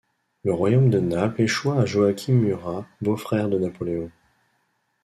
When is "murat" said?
2.33-2.87